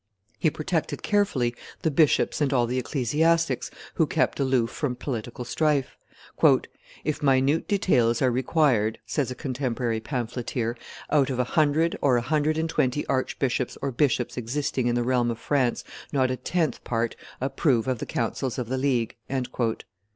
[0.39, 1.53] He protected carefully
[1.83, 5.95] the bishops and all the ecclesiastics who kept aloof from political strife.
[7.03, 10.75] "If minute details are required," says a contemporary pamphleteer,
[11.11, 15.03] "out of a hundred or a hundred and twenty archbishops or bishops existing in the
[15.03, 19.15] realm of France not a tenth part approve of the counsels of the League."